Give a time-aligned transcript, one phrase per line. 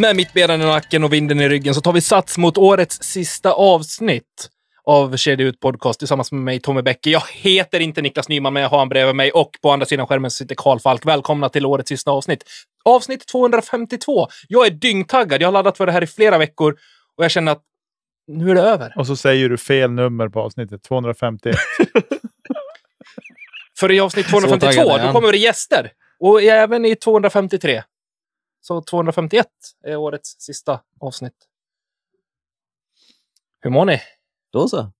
[0.00, 3.52] Med mittbenen i nacken och vinden i ryggen så tar vi sats mot årets sista
[3.52, 4.50] avsnitt
[4.84, 7.10] av Kedja ut podcast tillsammans med mig, Tommy Bäcke.
[7.10, 10.06] Jag heter inte Niklas Nyman, men jag har han bredvid mig och på andra sidan
[10.06, 11.06] skärmen sitter Karl Falk.
[11.06, 12.44] Välkomna till årets sista avsnitt.
[12.84, 14.28] Avsnitt 252.
[14.48, 15.42] Jag är dyngtaggad.
[15.42, 16.76] Jag har laddat för det här i flera veckor
[17.16, 17.62] och jag känner att
[18.26, 18.92] nu är det över.
[18.96, 21.56] Och så säger du fel nummer på avsnittet, 251.
[23.78, 25.90] För i avsnitt 252, då kommer det gäster.
[26.20, 27.82] Och även i 253.
[28.60, 29.46] Så 251
[29.84, 31.46] är årets sista avsnitt.
[33.60, 34.00] Hur mår ni?
[34.52, 34.92] Då så.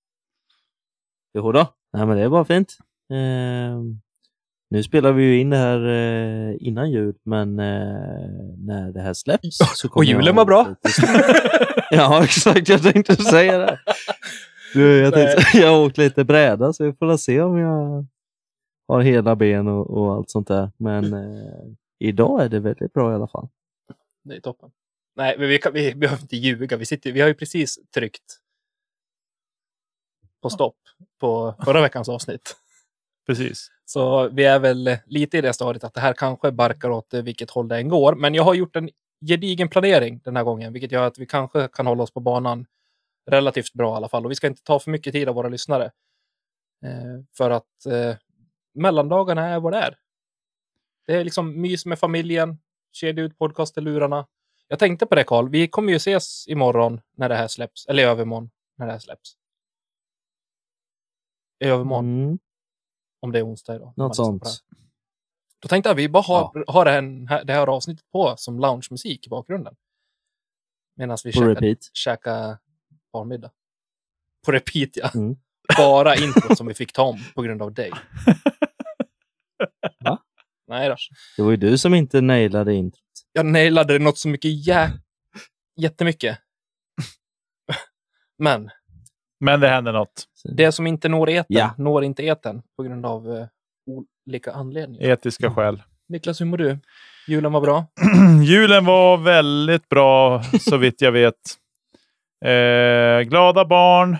[1.34, 1.74] Jo då.
[1.92, 2.76] Nej, men det är bara fint.
[3.10, 3.80] Eh,
[4.70, 9.14] nu spelar vi ju in det här eh, innan jul, men eh, när det här
[9.14, 10.74] släpps så kommer Och julen var bra.
[11.90, 12.68] ja, exakt.
[12.68, 13.78] Jag tänkte säga det.
[14.74, 18.06] Du, jag, tänkte, jag har åkt lite bräda, så vi får se om jag
[18.88, 20.70] har hela ben och, och allt sånt där.
[20.76, 21.64] Men eh,
[22.00, 23.48] idag är det väldigt bra i alla fall.
[24.22, 24.70] Det är toppen.
[25.16, 26.76] Nej, men vi, kan, vi behöver inte ljuga.
[26.76, 28.38] Vi, sitter, vi har ju precis tryckt
[30.42, 30.76] på stopp
[31.20, 32.56] på förra veckans avsnitt.
[33.26, 33.70] Precis.
[33.84, 37.50] Så vi är väl lite i det stadiet att det här kanske barkar åt vilket
[37.50, 38.14] håll det än går.
[38.14, 38.90] Men jag har gjort en
[39.26, 42.66] gedigen planering den här gången, vilket gör att vi kanske kan hålla oss på banan
[43.30, 44.24] relativt bra i alla fall.
[44.24, 45.84] Och vi ska inte ta för mycket tid av våra lyssnare.
[46.84, 48.16] Eh, för att eh,
[48.74, 49.96] mellandagarna är vad det är.
[51.10, 52.58] Det är liksom mys med familjen,
[52.92, 54.26] kedja ut podcast i lurarna.
[54.68, 58.02] Jag tänkte på det Karl, vi kommer ju ses imorgon när det här släpps, eller
[58.02, 59.36] i övermorgon när det här släpps.
[61.64, 62.38] I övermorgon, Mm,
[63.20, 63.92] om det är onsdag idag.
[63.96, 64.44] något sånt.
[65.58, 68.58] Då tänkte jag att vi bara har, har det, här, det här avsnittet på som
[68.60, 69.76] loungemusik i bakgrunden.
[70.96, 72.58] Medan vi käkar, käkar
[73.12, 73.50] barnmiddag.
[74.46, 75.10] På repeat ja.
[75.14, 75.36] Mm.
[75.76, 77.90] Bara introt som vi fick ta om på grund av dig.
[80.04, 80.18] Va?
[80.70, 80.96] Nej då.
[81.36, 83.00] Det var ju du som inte nailade introt.
[83.32, 84.90] Jag nailade något så mycket jä...
[85.76, 86.38] jättemycket.
[88.38, 88.70] Men
[89.40, 90.24] Men det händer något.
[90.56, 91.74] det som inte når eten Ja.
[91.78, 93.46] når inte eten på grund av eh,
[94.26, 95.08] olika anledningar.
[95.08, 95.82] Etiska skäl.
[96.08, 96.78] Niklas, hur mår du?
[97.28, 97.86] Julen var bra.
[98.44, 101.34] Julen var väldigt bra, så vitt jag vet.
[102.44, 104.16] Eh, glada barn,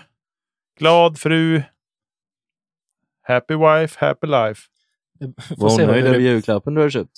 [0.79, 1.61] glad fru.
[3.23, 4.61] Happy wife, happy life.
[5.57, 7.11] Var hon nöjd det över julklappen du har köpt?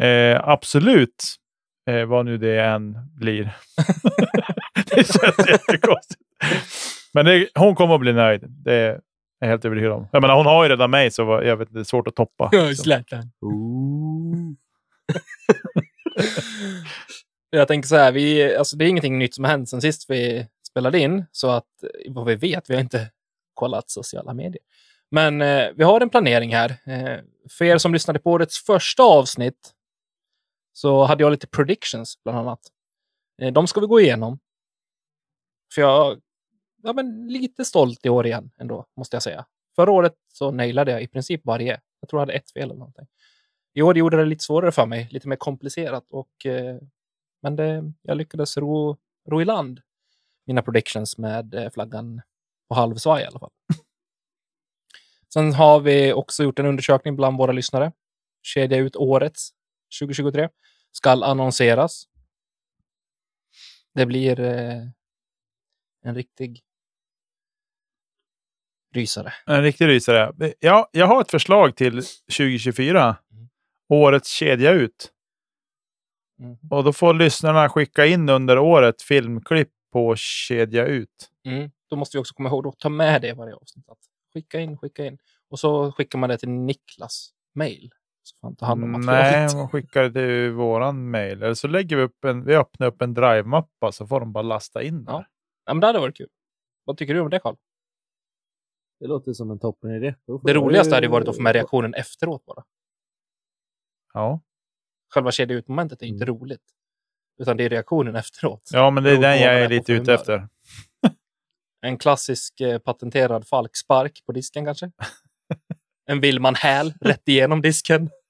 [0.00, 1.24] Eh, absolut,
[1.90, 3.44] eh, vad nu det än blir.
[4.74, 6.20] det känns jättekonstigt.
[7.12, 8.44] Men det, hon kommer att bli nöjd.
[8.48, 9.00] Det är
[9.40, 10.08] jag helt övertygad om.
[10.12, 12.14] Jag menar, hon har ju redan mig, så vad- jag vet, det är svårt att
[12.16, 12.50] toppa.
[12.74, 13.30] Zlatan.
[17.50, 20.10] Jag tänker så här, vi, alltså det är ingenting nytt som har hänt sen sist
[20.10, 21.64] vi spelade in, så att
[22.08, 23.10] vad vi vet, vi har inte
[23.54, 24.62] kollat sociala medier.
[25.14, 26.70] Men eh, vi har en planering här.
[26.84, 27.20] Eh,
[27.50, 29.74] för er som lyssnade på årets första avsnitt
[30.72, 32.60] så hade jag lite predictions bland annat.
[33.42, 34.38] Eh, de ska vi gå igenom.
[35.74, 36.20] För jag
[36.82, 39.46] ja, men lite stolt i år igen ändå, måste jag säga.
[39.76, 41.80] Förra året så nailade jag i princip varje.
[42.00, 43.06] Jag tror jag hade ett fel eller någonting.
[43.74, 46.04] I år gjorde det lite svårare för mig, lite mer komplicerat.
[46.10, 46.76] Och, eh,
[47.42, 48.96] men det, jag lyckades ro,
[49.28, 49.80] ro i land
[50.46, 52.22] mina predictions med eh, flaggan
[52.68, 53.50] på halvsvaj i alla fall.
[55.34, 57.92] Sen har vi också gjort en undersökning bland våra lyssnare.
[58.42, 59.50] Kedja ut årets
[60.00, 60.48] 2023.
[60.92, 62.04] Skall annonseras.
[63.94, 64.82] Det blir eh,
[66.04, 66.60] en riktig
[68.94, 69.32] rysare.
[69.46, 70.54] En riktig rysare.
[70.60, 72.02] Ja, jag har ett förslag till
[72.38, 73.16] 2024.
[73.32, 73.48] Mm.
[73.88, 75.12] Årets kedja ut.
[76.38, 76.56] Mm.
[76.70, 81.30] Och då får lyssnarna skicka in under året filmklipp på kedja ut.
[81.46, 81.70] Mm.
[81.90, 83.86] Då måste vi också komma ihåg att ta med det i varje avsnitt.
[84.34, 85.18] Skicka in, skicka in.
[85.50, 87.90] Och så skickar man det till Niklas mail.
[88.22, 89.54] Så får han ta hand om Nej, materialet.
[89.54, 91.42] man skickar det till våran mail.
[91.42, 94.42] Eller så lägger vi upp en, vi öppnar upp en drive-mappa så får de bara
[94.42, 95.12] lasta in där.
[95.12, 95.24] Ja.
[95.64, 96.28] Ja, men det hade varit kul.
[96.84, 97.56] Vad tycker du om det, Karl?
[99.00, 100.14] Det låter som en toppen idé.
[100.44, 102.64] Det roligaste hade ju varit att få med reaktionen efteråt bara.
[104.14, 104.40] Ja.
[105.14, 106.62] Själva kedja ut-momentet är inte roligt.
[107.38, 108.70] Utan det är reaktionen efteråt.
[108.72, 110.48] ja, men det är den jag är lite ute efter.
[111.84, 114.92] En klassisk eh, patenterad falkspark på disken kanske.
[116.10, 118.10] en Willman häl rätt igenom disken.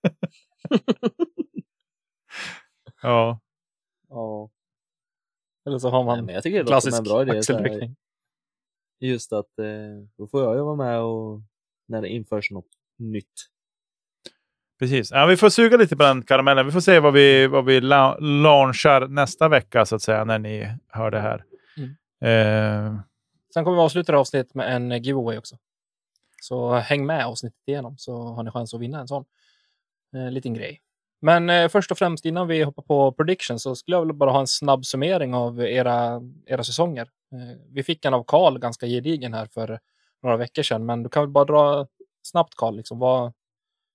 [3.03, 3.41] Ja.
[4.09, 4.51] Ja.
[5.67, 7.39] Eller så har man Nej, men jag tycker det klassisk en bra idé.
[7.39, 7.97] axelryckning.
[9.01, 9.67] Just att eh,
[10.19, 11.41] då får jag ju vara med och
[11.89, 12.69] när det införs något
[12.99, 13.33] nytt.
[14.79, 15.11] Precis.
[15.11, 16.67] Ja, vi får suga lite på den karamellen.
[16.67, 20.39] Vi får se vad vi, vad vi la- launchar nästa vecka, så att säga, när
[20.39, 21.45] ni hör det här.
[21.77, 21.97] Mm.
[22.21, 23.01] Eh,
[23.55, 25.57] Sen kommer vi avsluta det avsnittet med en eh, giveaway också.
[26.43, 29.25] Så häng med avsnittet igenom så har ni chans att vinna en sån
[30.15, 30.81] eh, liten grej.
[31.21, 34.31] Men eh, först och främst innan vi hoppar på prediction så skulle jag vilja bara
[34.31, 37.03] ha en snabb summering av era, era säsonger.
[37.33, 39.81] Eh, vi fick en av Karl ganska gedigen här för
[40.23, 41.87] några veckor sedan, men du kan väl bara dra
[42.23, 43.33] snabbt Karl, liksom, vad,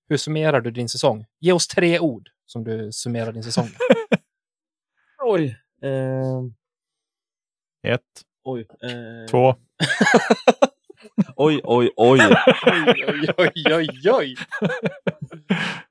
[0.09, 1.25] hur summerar du din säsong?
[1.39, 3.67] Ge oss tre ord som du summerar din säsong.
[5.23, 5.59] Oj.
[5.81, 6.41] Eh,
[7.93, 8.67] Ett, oj.
[8.81, 9.55] Eh, två.
[11.35, 12.19] oj, oj, oj.
[12.65, 14.35] oj, oj, oj, oj, oj.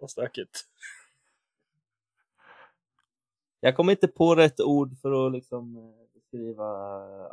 [0.00, 0.64] Vad stökigt.
[3.60, 5.82] Jag kommer inte på rätt ord för att liksom eh,
[6.14, 6.66] beskriva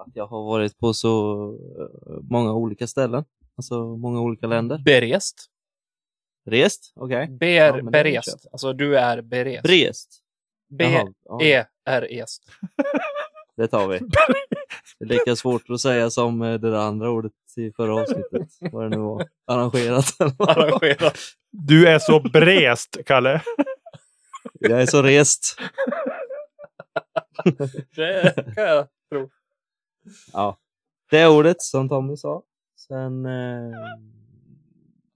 [0.02, 1.44] att jag har varit på så
[1.80, 3.26] eh, många olika ställen.
[3.56, 4.78] Alltså många olika länder.
[4.86, 5.52] Berest.
[6.46, 6.94] Rest?
[6.96, 7.28] Okej.
[7.28, 8.48] Ber, Ja, berest.
[8.52, 10.22] Alltså du är berest.
[10.68, 11.08] Ja,
[11.38, 12.44] B-E-R-est.
[13.58, 14.00] Det tar vi.
[15.00, 18.48] Det är lika svårt att säga som eh, det där andra ordet i förra avsnittet.
[18.72, 19.28] Vad det nu var.
[19.48, 20.06] Arrangerat.
[20.40, 21.18] Arrangerat.
[21.52, 23.42] Du är så brest, Kalle.
[24.54, 25.60] Jag är så rest.
[27.96, 29.30] Det kan jag tro.
[30.34, 30.58] Ja.
[31.10, 32.44] Det ordet som Tommy sa.
[32.88, 33.72] Sen eh,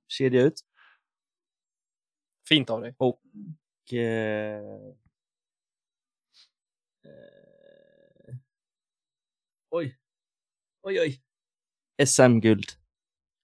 [0.08, 0.62] kedja ut.
[2.50, 2.96] Fint av dig.
[2.98, 3.22] Och
[3.94, 4.94] eh, eh,
[9.72, 9.96] oj.
[10.84, 11.20] Oj, oj.
[12.06, 12.66] SM-guld.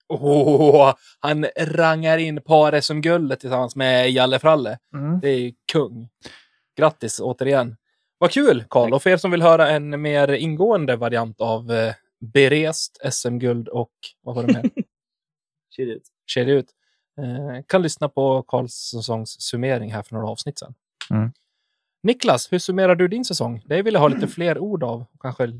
[0.07, 4.77] Åh, han rangar in par SM-guldet tillsammans med Jalle Fralle.
[4.93, 5.19] Mm.
[5.19, 6.09] Det är ju kung.
[6.77, 7.77] Grattis återigen.
[8.17, 8.93] Vad kul, Karl.
[8.93, 13.91] Och för er som vill höra en mer ingående variant av eh, berest, SM-guld och
[14.21, 14.71] vad var det mer?
[15.75, 16.07] Kedja ut.
[16.25, 16.69] Kedja ut.
[17.21, 20.73] Eh, kan lyssna på Karls säsongs summering här för några avsnitt sedan.
[21.09, 21.31] Mm.
[22.03, 23.63] Niklas, hur summerar du din säsong?
[23.65, 25.05] Det vill jag ha lite fler ord av.
[25.19, 25.59] Kanske.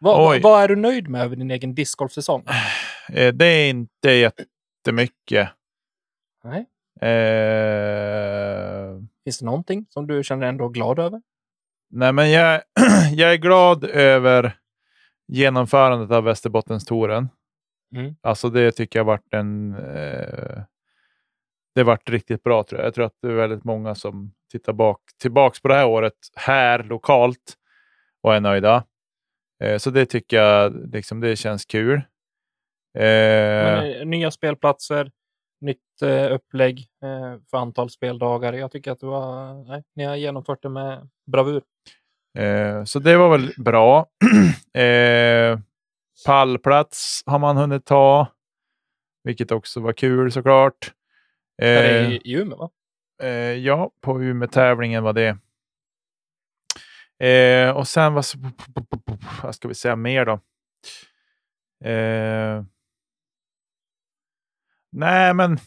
[0.00, 2.44] Vad, vad är du nöjd med över din egen discgolfsäsong?
[3.12, 5.48] Eh, Det är inte jättemycket.
[6.44, 6.66] Nej.
[7.10, 11.22] Eh, Finns det någonting som du känner ändå glad över?
[11.90, 12.62] nej, men jag,
[13.12, 14.56] jag är glad över
[15.28, 17.28] genomförandet av Västerbottenstouren.
[17.96, 18.14] Mm.
[18.20, 19.74] Alltså det tycker jag varit en...
[19.74, 20.62] Eh,
[21.74, 22.86] det varit riktigt bra tror jag.
[22.86, 26.14] Jag tror att det är väldigt många som tittar bak, tillbaks på det här året
[26.36, 27.54] här lokalt
[28.22, 28.84] och är nöjda.
[29.64, 31.96] Eh, så det tycker jag liksom, det känns kul.
[32.98, 35.10] Eh, Men, eh, nya spelplatser,
[35.60, 38.52] nytt eh, upplägg eh, för antal speldagar.
[38.52, 41.62] Jag tycker att du har, nej, ni har genomfört det med bravur.
[42.38, 44.06] Eh, så det var väl bra.
[44.82, 45.58] eh,
[46.26, 48.26] pallplats har man hunnit ta,
[49.24, 50.92] vilket också var kul såklart.
[51.62, 52.70] Eh, i, i Umeå, va?
[53.22, 55.38] eh, ja, på Umeå-tävlingen var det.
[57.18, 58.24] Eh, och sen vad,
[59.42, 60.32] vad ska vi säga mer då?
[61.88, 62.64] Eh,
[64.92, 65.58] nej, men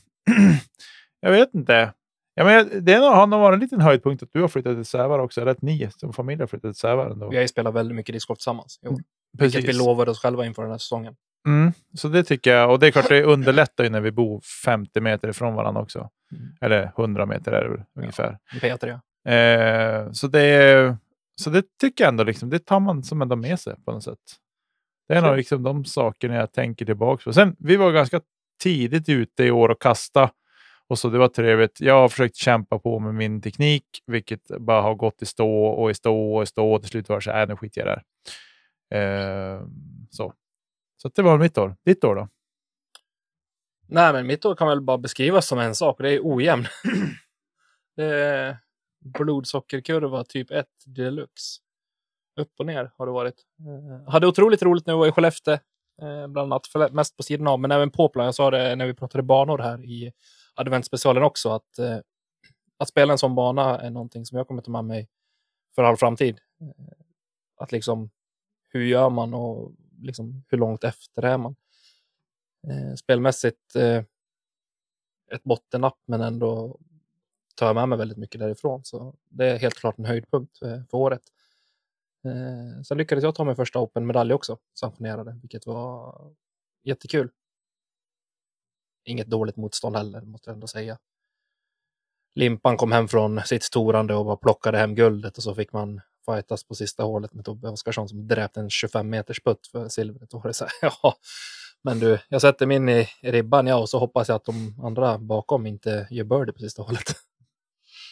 [1.19, 1.93] jag vet inte.
[2.33, 5.19] Ja, men det har nog varit en liten höjdpunkt att du har flyttat till Sävar
[5.19, 7.29] också, eller att ni som familj har flyttat till Sävar ändå.
[7.29, 8.79] Vi har ju spelat väldigt mycket discgolf tillsammans.
[8.81, 8.99] Jo.
[9.37, 11.15] Vilket vi lovade oss själva inför den här säsongen.
[11.47, 12.71] Mm, så det tycker jag.
[12.71, 16.09] Och det är klart, det underlättar ju när vi bor 50 meter ifrån varandra också.
[16.31, 16.55] Mm.
[16.61, 18.37] Eller 100 meter är det väl ungefär.
[18.61, 19.31] Peter, ja.
[19.31, 20.97] Eh, så, det,
[21.41, 24.03] så det tycker jag ändå, liksom, det tar man som ändå med sig på något
[24.03, 24.19] sätt.
[25.07, 27.33] Det är nog liksom de sakerna jag tänker tillbaka på.
[27.33, 28.21] Sen, vi var ganska
[28.63, 30.31] tidigt ute i år och kasta.
[30.87, 31.81] Och så det var trevligt.
[31.81, 35.91] Jag har försökt kämpa på med min teknik, vilket bara har gått i stå och
[35.91, 36.73] i stå och i stå.
[36.73, 38.03] Och till slut var det så här, "Äh, nu skiter jag där.
[38.97, 39.61] Eh,
[40.09, 40.33] så.
[40.97, 41.75] Så det var mitt år.
[41.85, 42.27] Ditt år då?
[43.87, 45.97] Nej, men mitt år kan väl bara beskrivas som en sak.
[45.99, 46.65] Det är ojämn.
[47.95, 48.57] det
[49.01, 51.61] blodsockerkurva typ 1 deluxe.
[52.39, 53.45] Upp och ner har det varit.
[53.59, 55.53] Eh, hade otroligt roligt när vi var i Skellefteå.
[56.01, 58.25] Eh, bland annat, för, mest på sidan av, men även på plan.
[58.25, 60.13] Jag sa det när vi pratade banor här i
[60.53, 61.49] adventsspecialen också.
[61.49, 61.97] Att, eh,
[62.77, 65.09] att spela en sån bana är någonting som jag kommer ta med mig
[65.75, 66.39] för all framtid.
[66.61, 66.93] Eh,
[67.57, 68.09] att liksom,
[68.69, 71.55] hur gör man och liksom, hur långt efter är man?
[72.67, 74.03] Eh, spelmässigt eh,
[75.31, 76.79] ett bottennapp, men ändå
[77.61, 78.83] tar jag med mig väldigt mycket därifrån.
[78.83, 81.21] Så det är helt klart en höjdpunkt eh, för året.
[82.25, 86.15] Eh, sen lyckades jag ta min första Open-medalj också, sanktionerade, vilket var
[86.83, 87.31] jättekul.
[89.05, 90.97] Inget dåligt motstånd heller, måste jag ändå säga.
[92.35, 96.01] Limpan kom hem från sitt storande och bara plockade hem guldet och så fick man
[96.25, 100.29] fightas på sista hålet med Tobbe Oskarsson som dräpte en 25 meters putt för silvret.
[100.29, 101.15] Då var det så här, ja,
[101.81, 104.79] men du, jag sätter mig in i ribban ja, och så hoppas jag att de
[104.83, 107.15] andra bakom inte gör birdie på sista hålet.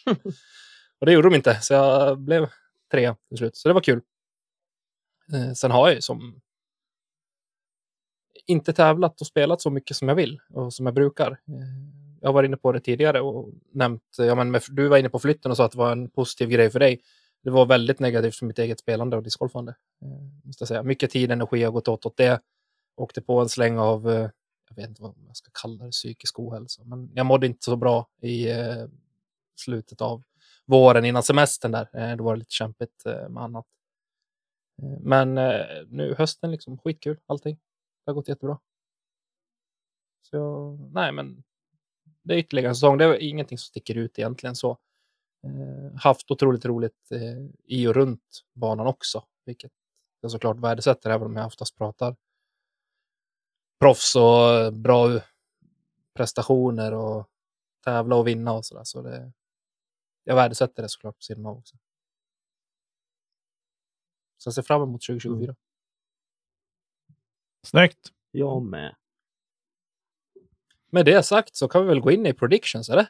[0.99, 2.49] och det gjorde de inte, så jag blev
[2.91, 3.57] tre till slut.
[3.57, 4.01] Så det var kul.
[5.33, 6.41] Eh, sen har jag ju som
[8.45, 11.31] inte tävlat och spelat så mycket som jag vill och som jag brukar.
[11.31, 15.09] Eh, jag var inne på det tidigare och nämnt, ja, men med, du var inne
[15.09, 17.01] på flytten och sa att det var en positiv grej för dig.
[17.43, 19.75] Det var väldigt negativt för mitt eget spelande och discgolfande.
[20.01, 20.83] Eh, måste jag säga.
[20.83, 22.41] Mycket tid och energi har gått åt åt det.
[22.95, 24.29] Åkte på en släng av, eh,
[24.69, 26.83] jag vet inte vad man ska kalla det, psykisk ohälsa.
[26.85, 28.85] Men jag mådde inte så bra i eh,
[29.59, 30.23] slutet av
[30.65, 31.89] våren innan semestern där.
[31.93, 33.65] Eh, då var det lite kämpigt eh, med annat.
[34.81, 35.35] Eh, men
[35.87, 37.55] nu hösten, liksom, skitkul allting.
[38.05, 38.59] Det har gått jättebra.
[40.21, 41.43] Så nej, men
[42.23, 42.97] det är ytterligare en säsong.
[42.97, 44.77] Det är ingenting som sticker ut egentligen så.
[45.95, 47.09] Haft otroligt roligt
[47.65, 49.71] i och runt banan också, vilket
[50.21, 52.15] jag såklart värdesätter även om jag oftast pratar
[53.79, 55.19] proffs och bra
[56.13, 57.27] prestationer och
[57.83, 58.83] tävla och vinna och sådär.
[58.83, 59.31] Så det,
[60.29, 61.77] jag värdesätter det såklart på sidan av också.
[64.37, 65.55] Så jag ser fram emot 2024.
[67.63, 68.11] Snyggt.
[68.31, 68.95] Jag med.
[70.89, 73.07] Med det sagt så kan vi väl gå in i predictions, eller?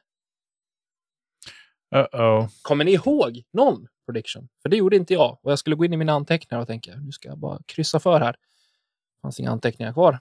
[1.95, 2.47] Uh-oh.
[2.61, 4.49] Kommer ni ihåg någon prediction?
[4.61, 5.39] För det gjorde inte jag.
[5.41, 7.99] Och jag skulle gå in i mina anteckningar och tänka, nu ska jag bara kryssa
[7.99, 8.31] för här.
[8.31, 10.19] Det fanns inga anteckningar kvar.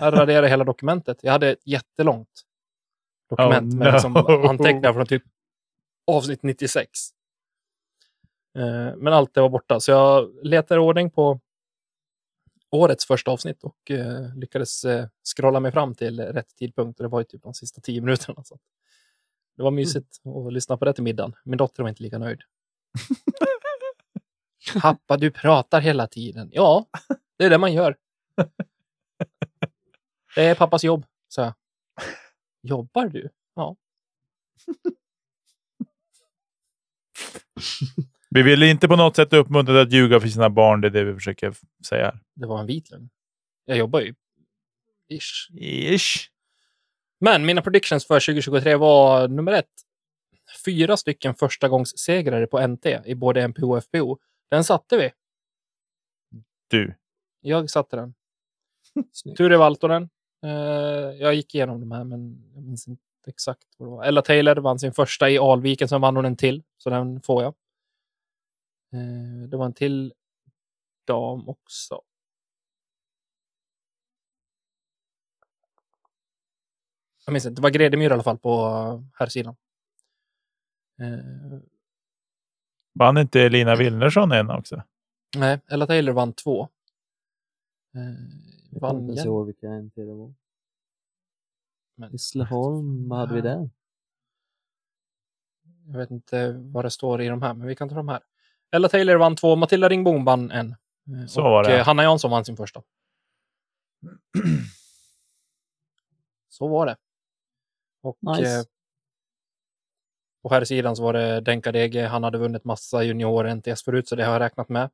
[0.00, 1.18] Jag raderade hela dokumentet.
[1.22, 2.42] Jag hade ett jättelångt
[3.28, 4.46] dokument Oh, med liksom no.
[4.48, 5.22] anteckningar från typ
[6.06, 6.88] avsnitt 96.
[8.58, 11.40] Eh, Men allt det var borta, så jag letade i ordning på
[12.70, 15.06] årets första avsnitt och eh, lyckades eh,
[15.36, 17.00] scrolla mig fram till rätt tidpunkt.
[17.00, 18.44] Och det var ju typ de sista tio minuterna.
[18.44, 18.58] Så.
[19.56, 21.34] Det var mysigt att lyssna på det till middagen.
[21.44, 22.40] Min dotter var inte lika nöjd.
[24.82, 26.48] Pappa, du pratar hela tiden.
[26.52, 26.86] Ja,
[27.36, 27.96] det är det man gör.
[30.34, 31.52] Det är pappas jobb, sa jag.
[32.62, 33.28] Jobbar du?
[33.54, 33.76] Ja.
[38.30, 40.80] Vi vill inte på något sätt uppmuntra att ljuga för sina barn.
[40.80, 41.54] Det är det vi försöker
[41.88, 42.04] säga.
[42.04, 42.20] här.
[42.34, 43.10] Det var en vit lögn.
[43.64, 44.14] Jag jobbar ju.
[45.08, 45.50] Ish.
[45.60, 46.28] Ish.
[47.20, 49.70] Men mina predictions för 2023 var nummer ett.
[50.64, 54.18] Fyra stycken förstagångssegrare på NT i både MPO och FPO.
[54.50, 55.10] Den satte vi.
[56.68, 56.94] Du.
[57.40, 58.14] Jag satte den.
[59.36, 60.08] Ture Valtonen.
[60.44, 60.50] Eh,
[61.20, 64.04] jag gick igenom de här, men jag minns inte exakt vad det var.
[64.04, 67.42] Ella Taylor vann sin första i Alviken, sen vann hon en till, så den får
[67.42, 67.54] jag.
[68.92, 70.14] Eh, det var en till
[71.06, 72.00] dam också.
[77.26, 78.58] Jag minns inte, det var Gredemyr i alla fall på
[79.14, 79.56] här sidan.
[81.00, 81.58] Eh,
[82.94, 84.82] Vann inte Lina Wilnersson en också?
[85.36, 86.62] nej, Ella Taylor vann två.
[87.94, 88.00] Eh,
[88.70, 90.34] Jag vann kommer inte ihåg vilka NT det var.
[92.02, 93.70] Men- Hässleholm, vad hade vi där?
[95.86, 98.20] Jag vet inte vad det står i de här, men vi kan ta de här.
[98.70, 100.70] Ella Taylor vann två, Matilda Ringbom vann en.
[100.70, 101.78] Eh, Så och var det.
[101.78, 102.82] eh, Hanna Jansson vann sin första.
[106.48, 106.96] Så var det.
[108.02, 108.58] Och Nice.
[108.58, 108.64] eh,
[110.42, 112.06] på här sidan så var det Denka Dege.
[112.06, 114.90] Han hade vunnit massa junior NTS förut, så det har jag räknat med.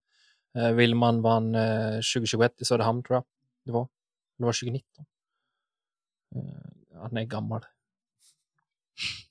[0.58, 3.24] Eh, Willman vann eh, 2021 i Söderhamn, tror jag
[3.64, 3.88] det var.
[4.38, 5.04] Det var 2019.
[6.36, 6.67] Eh,
[6.98, 7.64] han är gammal.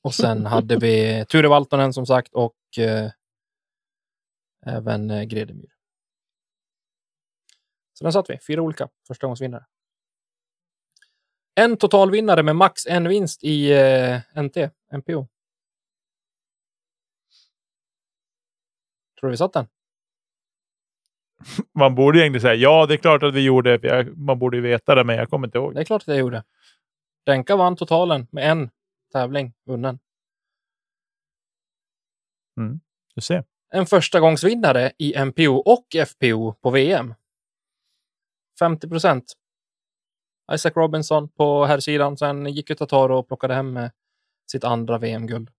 [0.02, 3.12] Och sen hade vi Ture Valtonen som sagt och eh,
[4.66, 5.74] även eh, Gredemyr.
[7.94, 9.66] Så den satt vi, fyra olika förstagångsvinnare.
[11.56, 14.58] En totalvinnare med max en vinst i eh, NT,
[14.98, 15.28] NPO.
[19.20, 19.68] Tror du vi satt den?
[21.74, 24.06] Man borde egentligen säga ja, det är klart att vi gjorde.
[24.16, 25.76] Man borde ju veta det, men jag kommer inte ihåg.
[25.76, 26.44] Det är klart att jag gjorde.
[27.28, 28.70] Denka vann totalen med en
[29.14, 30.00] tävling vunnen.
[33.16, 33.44] Du ser.
[33.70, 37.14] En förstagångsvinnare i MPO och FPO på VM.
[38.60, 39.34] 50 procent.
[40.54, 42.18] Isaac Robinson på här sidan.
[42.18, 43.80] Sen gick ju Tataro och plockade hem
[44.52, 45.50] sitt andra VM-guld.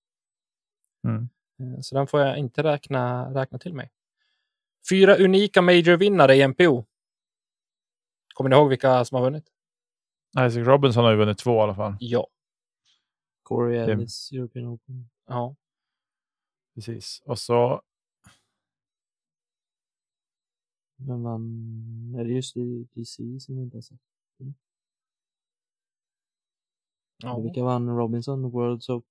[1.05, 1.29] Mm.
[1.61, 3.91] Eh, Så den får jag inte räkna, räkna till mig.
[4.91, 6.85] Fyra unika major-vinnare i MPO.
[8.35, 9.53] Kommer ni ihåg vilka som har vunnit?
[10.37, 11.97] Isaac Robinson har ju vunnit två i alla fall.
[12.01, 12.27] Ja.
[13.43, 15.09] Corey Ellis, European Open.
[15.27, 15.57] ja.
[16.75, 17.23] Precis.
[17.25, 17.83] Och så
[20.97, 22.15] Vem vann?
[22.19, 22.55] Är det just
[22.95, 23.99] DC som vi inte har sett?
[27.23, 29.05] Ja, Vilka vann Robinson World Soap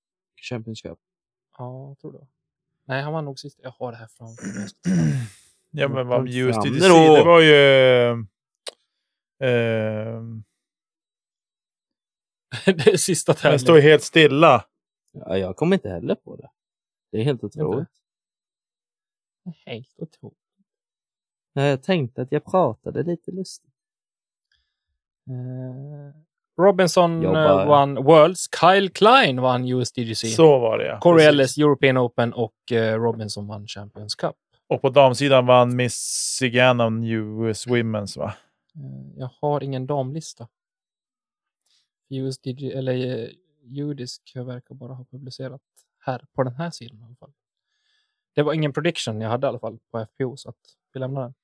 [0.50, 0.98] Championship?
[1.58, 2.26] ja jag tror det.
[2.84, 3.58] Nej, han var nog sist.
[3.62, 4.68] Jag har det här framför mig.
[4.68, 4.90] Titta.
[5.70, 6.62] Ja, men vad just.
[6.62, 7.54] DC, det var ju...
[9.38, 10.22] Eh,
[12.72, 13.58] det är sista den tävlingen.
[13.58, 14.64] står ju helt stilla.
[15.12, 16.50] Ja, jag kommer inte heller på det.
[17.12, 17.88] Det är helt otroligt.
[19.66, 20.38] Helt otroligt.
[21.52, 23.70] Ja, Jag tänkte att jag pratade lite lustigt.
[25.30, 27.60] Eh, Robinson Jobbar.
[27.62, 28.48] eh, vann Worlds.
[28.60, 30.26] Kyle Klein vann USDGC.
[30.26, 31.00] Så var det ja.
[31.00, 31.26] Corey.
[31.26, 34.36] Ellis European Open och eh, Robinson vann Champions Cup.
[34.66, 38.34] Och på damsidan vann Miss Gannon US Women's va?
[39.16, 40.48] Jag har ingen damlista.
[42.10, 43.28] USDG, eller eh,
[43.62, 45.62] Judisk verkar bara ha publicerat
[45.98, 47.32] här på den här sidan i alla fall.
[48.34, 50.56] Det var ingen prediction jag hade i alla fall på FPO, så att
[50.92, 51.34] vi lämnar den.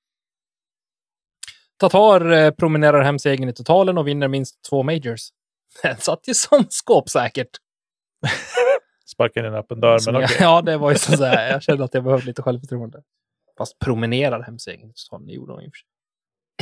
[1.76, 5.28] Tatar eh, promenerar hem segern i totalen och vinner minst två majors.
[5.82, 7.48] Den satt ju som skåpsäkert.
[9.06, 10.36] Sparkade in en öppen dörr, men okej.
[10.40, 11.52] Ja, det var ju så här.
[11.52, 13.02] Jag kände att jag behövde lite självförtroende.
[13.58, 15.78] Fast promenerar hem segern i totalen, det gjorde de i och för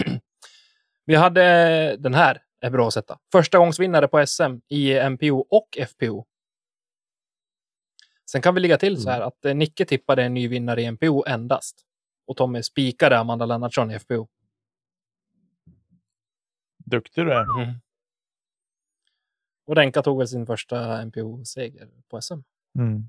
[0.05, 0.21] sig.
[1.07, 3.19] Vi hade den här, är bra att sätta.
[3.33, 6.27] Första gångsvinnare på SM i MPO och FPO.
[8.31, 10.91] Sen kan vi lägga till så här att eh, Nicke tippade en ny vinnare i
[10.91, 11.85] MPO endast.
[12.27, 14.29] Och Tommy spikade Amanda Lennartsson i FPO.
[16.85, 17.47] Duktig du är.
[19.67, 22.35] Och Renka tog väl sin första MPO-seger på SM.
[22.79, 23.09] Mm.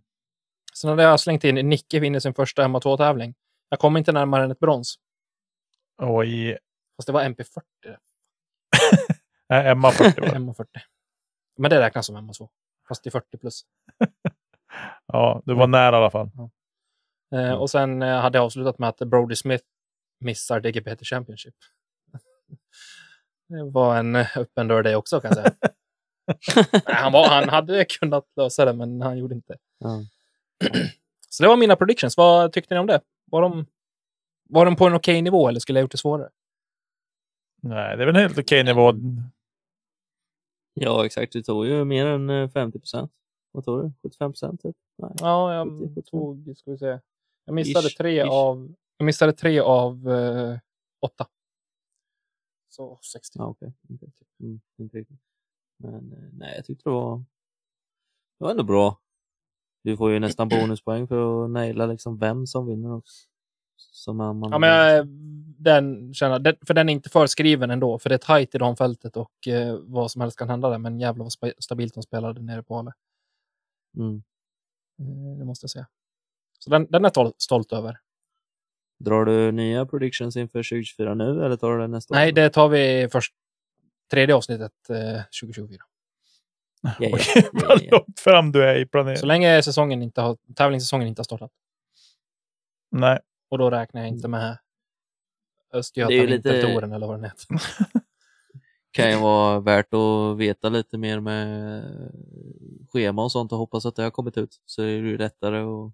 [0.74, 3.36] Sen hade jag slängt in Nicke vinner sin första MA2-tävling.
[3.70, 5.00] Jag kom inte närmare än ett brons.
[6.26, 6.58] I
[6.96, 7.62] Fast det var MP40.
[9.52, 10.28] äh, Emma 40 va?
[10.28, 10.66] MA40.
[11.58, 12.50] Men det räknas som MA2.
[12.88, 13.66] Fast det är 40 plus.
[15.06, 16.30] Ja, du var nära i alla fall.
[17.36, 19.64] Eh, och sen eh, hade jag avslutat med att Brody Smith
[20.20, 21.54] missar DGPT Championship.
[23.50, 25.54] det var en eh, öppen dörr det också kan jag säga.
[26.86, 29.58] Nej, han, var, han hade kunnat lösa det, men han gjorde inte.
[29.80, 30.04] Ja.
[31.30, 32.18] Så det var mina predictions.
[32.18, 33.02] Vad tyckte ni om det?
[33.26, 33.66] Var de,
[34.50, 36.30] var de på en okej nivå eller skulle jag gjort det svårare?
[37.64, 38.94] Nej, det är väl en helt okej nivå.
[40.74, 41.34] ja, exakt.
[41.34, 43.12] Du tog ju mer än eh, 50 procent.
[43.52, 43.92] Vad tog du?
[44.04, 44.62] 75 procent?
[44.62, 44.76] Typ?
[44.98, 45.12] Nej.
[45.20, 46.02] Ja, jag 70, 70.
[46.10, 47.00] tog, ska vi se.
[47.46, 48.32] Jag missade Ish, tre ish.
[48.32, 50.60] av, jag missade tre av eh,
[51.02, 51.28] åtta.
[52.70, 53.40] Så 60.
[53.40, 53.74] Ja, okej.
[53.90, 54.10] okej.
[54.40, 55.20] Mm, inte riktigt.
[55.80, 57.18] Men eh, nej, jag tyckte det var,
[58.40, 59.00] det var ändå bra.
[59.84, 63.30] Du får ju nästan bonuspoäng för att naila liksom vem som vinner också.
[63.78, 65.08] Som man, man Ja, men jag,
[65.64, 69.18] den, känner, den, för den är inte förskriven ändå, för det är tajt i damfältet
[69.18, 70.78] och eh, vad som helst kan hända där.
[70.78, 72.92] Men jävlar vad stabilt de spelade nere på Ale.
[73.98, 74.24] mm.
[75.00, 75.88] Eh, det måste jag säga.
[76.60, 78.00] Så den, den är jag stol- stolt över.
[79.00, 82.36] Drar du nya predictions inför 2024 nu eller tar du det nästa Nej, år?
[82.36, 83.34] det tar vi först
[84.12, 85.84] tredje avsnittet eh, 2024.
[86.82, 87.10] Ja, ja.
[87.14, 87.88] Okej, Ja, vad ja.
[87.92, 89.28] långt fram du är i Så planeringen.
[89.28, 91.52] länge säsongen inte har, tävlingssäsongen inte har startat.
[92.92, 93.20] Nej,
[93.54, 94.58] Och då räknar jag inte med
[95.72, 97.48] är Östergötland, ju lite- eller vad den heter.
[98.92, 101.84] kan ju vara värt att veta lite mer med
[102.90, 104.62] schema och sånt och hoppas att det har kommit ut.
[104.66, 105.94] Så är det ju lättare att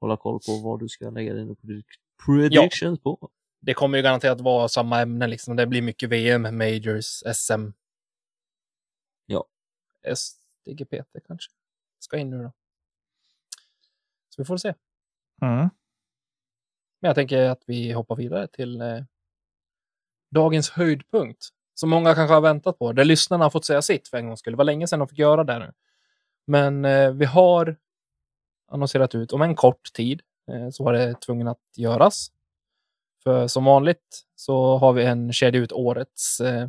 [0.00, 1.84] hålla koll på vad du ska lägga dina predic-
[2.26, 3.30] predictions på.
[3.60, 5.26] Det kommer ju garanterat vara samma ämne.
[5.26, 5.56] Liksom.
[5.56, 7.70] Det blir mycket VM, Majors, SM.
[9.26, 9.44] Ja.
[10.14, 11.52] SDGPT kanske.
[11.98, 12.52] Ska in nu då.
[14.28, 14.74] Så vi får se.
[15.42, 15.68] mm.
[17.00, 19.02] Men jag tänker att vi hoppar vidare till eh,
[20.30, 21.48] dagens höjdpunkt.
[21.74, 22.92] Som många kanske har väntat på.
[22.92, 24.52] Där lyssnarna har fått säga sitt för en gångs skull.
[24.52, 25.72] Det var länge sedan de fick göra det nu.
[26.46, 27.76] Men eh, vi har
[28.68, 32.32] annonserat ut om en kort tid eh, så var det tvungen att göras.
[33.24, 36.68] För som vanligt så har vi en kedja ut årets eh,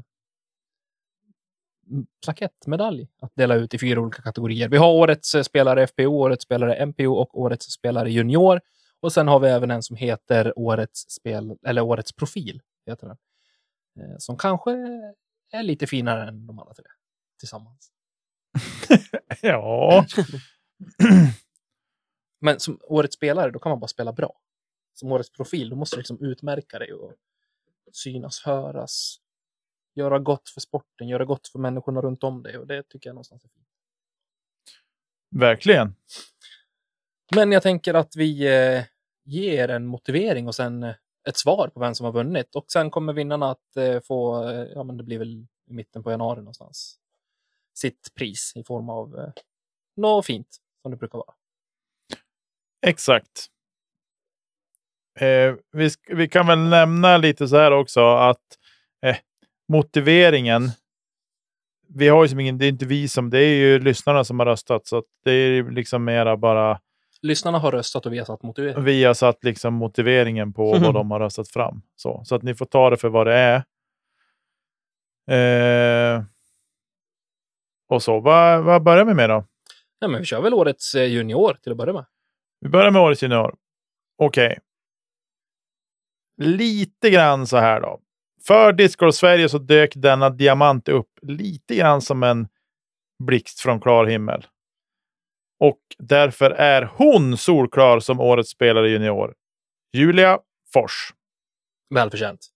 [2.24, 4.70] plakettmedalj att dela ut i fyra olika kategorier.
[4.70, 8.62] Vi har årets eh, spelare FPO, årets spelare MPO och årets spelare junior.
[9.02, 12.62] Och sen har vi även en som heter årets spel eller årets profil.
[12.86, 13.18] Heter den.
[14.00, 14.72] Eh, Som kanske
[15.52, 16.86] är lite finare än de andra tre
[17.40, 17.92] tillsammans.
[19.42, 20.06] ja.
[22.42, 24.42] Men som årets spelare, då kan man bara spela bra.
[24.94, 27.14] Som årets profil, då måste du liksom utmärka dig och
[27.92, 29.20] synas, höras,
[29.96, 33.14] göra gott för sporten, göra gott för människorna runt om dig och det tycker jag
[33.14, 33.68] någonstans är fint.
[35.30, 35.96] Verkligen.
[37.36, 38.84] Men jag tänker att vi eh,
[39.26, 40.96] ger en motivering och sen eh,
[41.30, 44.68] ett svar på vem som har vunnit och sen kommer vinnarna att eh, få, eh,
[44.76, 47.00] ja men det blir väl i mitten på januari någonstans,
[47.74, 49.32] sitt pris i form av eh,
[49.98, 51.34] något fint som det brukar vara.
[52.86, 53.48] Exakt.
[55.20, 58.58] Eh, vi, vi kan väl nämna lite så här också att
[59.06, 59.18] eh,
[59.68, 60.72] motiveringen.
[61.88, 64.40] Vi har ju som ingen, det är inte vi som, det är ju lyssnarna som
[64.40, 66.80] har röstat så att det är ju liksom mera bara
[67.22, 68.84] Lyssnarna har röstat och vi har satt motivering.
[68.84, 70.84] vi har satt liksom motiveringen på Mhm.
[70.84, 71.82] vad de har röstat fram.
[71.96, 73.64] Så, så att ni får ta det för vad det är.
[75.32, 76.24] Eh,
[77.90, 79.46] och så, vad, vad börjar vi med då?
[80.00, 82.06] Ja, men vi kör väl årets eh, junior till att börja med.
[82.60, 83.56] Vi börjar med årets junior.
[84.18, 84.60] Okej.
[86.38, 88.00] Lite grann så här då.
[88.48, 92.48] För Discord Sverige så dök denna diamant upp lite grann som en
[93.24, 94.46] blixt från klar himmel.
[95.60, 99.36] Och därför är hon solklar som årets spelare junior.
[99.94, 100.40] Julia
[100.74, 101.14] Fors.
[101.96, 102.48] Välförtjänt.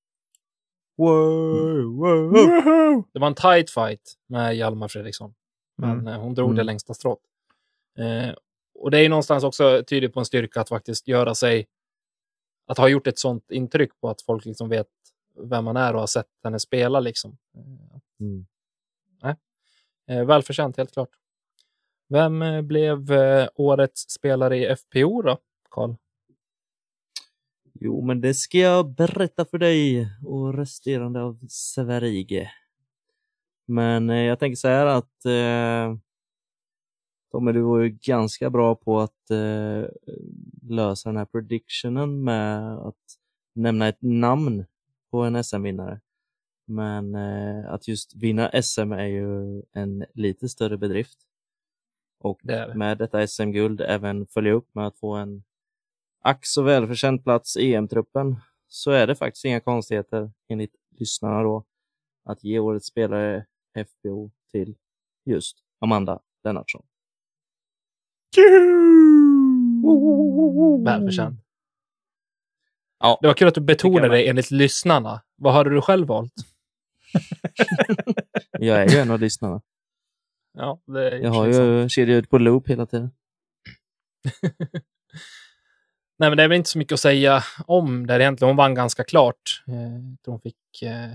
[0.98, 2.32] Wow, wow.
[2.32, 3.04] Woho!
[3.13, 5.34] Det var en tight fight med Hjalmar Fredriksson.
[5.78, 6.08] Men Mm.
[6.08, 6.66] eh, hon drog det Mm.
[6.66, 7.20] längsta strået.
[7.98, 8.36] Eh,
[8.76, 11.68] och det är ju någonstans också tydligt på en styrka att faktiskt göra sig...
[12.68, 14.88] Att ha gjort ett sånt intryck på att folk liksom vet
[15.44, 17.00] vem man är och har sett henne spela.
[17.00, 17.38] Liksom.
[18.20, 18.46] Mm.
[20.08, 21.10] Eh, välförtjänt, helt klart.
[22.13, 25.38] Vem eh, blev eh, årets spelare i FPO då,
[25.69, 25.95] Karl?
[27.73, 32.52] Jo, men det ska jag berätta för dig och resterande av Sverige.
[33.65, 35.97] Men eh, jag tänker så här att eh,
[37.32, 39.84] Tommy, du var ju ganska bra på att eh,
[40.62, 43.17] lösa den här predictionen med att
[43.56, 44.65] nämna ett namn
[45.12, 45.99] på en SM-vinnare.
[46.65, 51.19] Men eh, att just vinna SM är ju en lite större bedrift.
[52.23, 55.43] Och Det med detta SM-guld även följa upp med att få en
[56.21, 58.36] ack så välförtjänt plats i EM-truppen
[58.67, 61.65] så är det faktiskt inga konstigheter enligt lyssnarna då
[62.25, 64.75] att ge årets spelare FBO till
[65.25, 66.86] just Amanda Lennartsson.
[70.86, 71.39] Välförtjänt.
[72.99, 73.19] Ja.
[73.21, 75.21] Det var kul att du betonade det enligt lyssnarna.
[75.36, 76.33] Vad hade du själv valt?
[78.59, 79.62] Jag är ju en av lyssnarna.
[80.54, 83.12] Ja, det är Jag har ju kedjat ut på loop hela tiden.
[86.18, 88.50] Nej, men det är väl inte så mycket att säga om där egentligen.
[88.50, 89.63] Hon vann ganska klart.
[89.68, 91.12] Eh, Jag tror hon fick eh,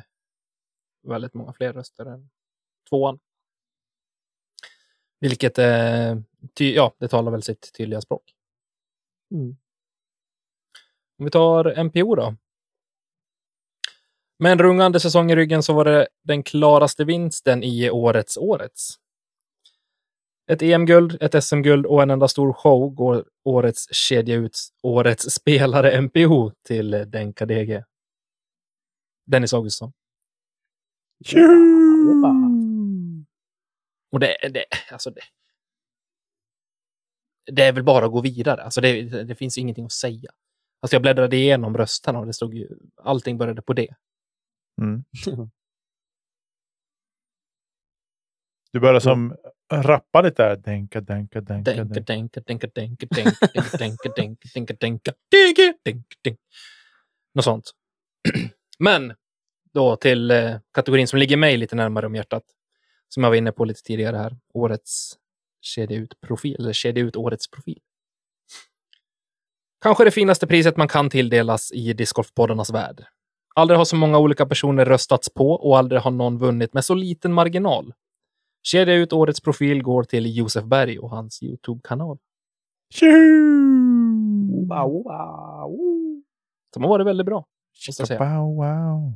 [1.02, 2.30] väldigt många fler röster än
[2.88, 3.18] tvåan.
[5.20, 6.16] Vilket eh,
[6.54, 8.34] ty- ja, det talar väl sitt tydliga språk.
[9.34, 9.56] Mm.
[11.18, 12.34] Om vi tar MPO då.
[14.38, 18.94] Med en rungande säsong i ryggen så var det den klaraste vinsten i årets årets.
[20.50, 26.00] Ett EM-guld, ett SM-guld och en enda stor show går årets kedja ut årets spelare
[26.00, 27.84] MPO till Denka DG.
[29.26, 29.92] Dennis Augustsson.
[34.12, 35.20] Och det, det, alltså det,
[37.52, 38.62] det är väl bara att gå vidare.
[38.62, 40.30] Alltså det, det finns ingenting att säga.
[40.80, 43.94] Alltså jag bläddrade igenom rösterna och det stod ju, allting började på det.
[44.80, 45.04] Mm.
[48.72, 49.36] Du börjar som
[49.72, 50.56] rappa lite där.
[50.56, 51.72] Denka, denka, denka.
[51.72, 52.40] Denka, denka.
[52.40, 53.06] denka, denka, denka,
[53.78, 54.08] denka,
[54.54, 55.74] denka, denka,
[56.24, 56.40] denka.
[57.34, 57.70] Något sånt.
[58.78, 59.14] Men
[59.74, 62.42] då till eh, kategorin som ligger mig lite närmare om hjärtat.
[63.08, 64.36] Som jag var inne på lite tidigare här.
[64.54, 65.18] Årets
[65.60, 67.78] kedja ut profil, eller kedja ut årets profil.
[69.80, 73.04] Kanske det finaste priset man kan tilldelas i discgolfpoddarnas värld.
[73.54, 76.94] Aldrig har så många olika personer röstats på och aldrig har någon vunnit med så
[76.94, 77.92] liten marginal.
[78.62, 82.18] Kedja ut årets profil går till Josef Berg och hans Youtube-kanal.
[86.74, 87.44] Som har varit väldigt bra.
[87.88, 88.20] måste jag säga.
[88.20, 89.12] Bow, wow.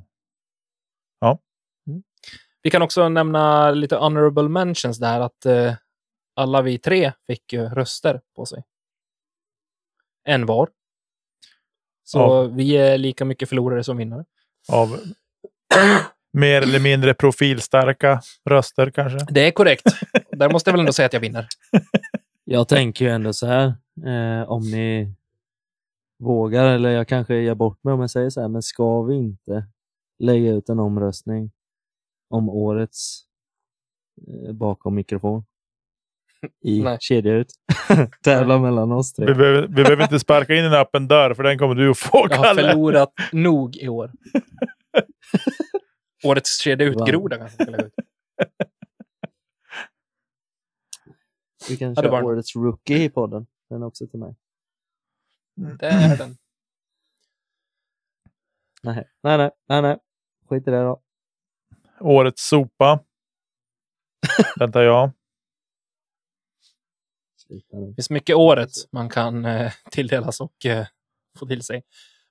[2.64, 5.74] Vi kan också nämna lite honorable mentions där, att eh,
[6.34, 8.64] alla vi tre fick ju röster på sig.
[10.24, 10.70] En var.
[12.04, 12.42] Så Ja.
[12.42, 14.24] vi är lika mycket förlorare som vinnare.
[14.72, 14.88] Av
[16.32, 19.18] mer eller mindre profilstarka röster kanske.
[19.30, 19.82] Det är korrekt.
[20.30, 21.46] Där måste jag väl ändå säga att jag vinner.
[22.44, 23.66] Jag tänker ju ändå så här,
[24.06, 25.14] eh, om ni
[26.18, 29.14] vågar, eller jag kanske ger bort mig om jag säger så här, men ska vi
[29.14, 29.64] inte
[30.18, 31.50] lägga ut en omröstning
[32.30, 33.22] om årets
[34.46, 35.44] eh, bakom mikrofon
[36.64, 36.96] i Nej.
[37.00, 37.46] kedja ut?
[38.24, 39.34] Tävla mellan oss Vi tre.
[39.34, 42.26] behöver, vi behöver inte sparka in en öppen dörr för den kommer du att få,
[42.30, 42.62] Jag har Kalle.
[42.62, 44.10] förlorat nog i år.
[46.24, 46.72] Årets Va?
[46.72, 47.94] ut-groda kanske lägga ut.
[51.68, 52.24] Vi kan Ja, köra den.
[52.24, 53.46] årets rookie i podden.
[53.70, 54.34] Den är också till mig.
[55.54, 56.36] Det är den.
[58.82, 59.98] Nej, nej, nej, nej, nej.
[60.48, 61.02] Skit i det då.
[62.00, 63.04] Årets sopa.
[64.56, 65.10] Den tar jag.
[67.48, 70.86] Det finns mycket året man kan eh, tilldelas och eh,
[71.38, 71.82] få till sig.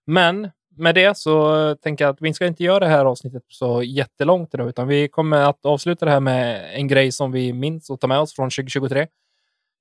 [0.05, 3.83] Men med det så tänker jag att vi ska inte göra det här avsnittet så
[3.83, 7.89] jättelångt idag, utan vi kommer att avsluta det här med en grej som vi minns
[7.89, 9.07] och tar med oss från 2023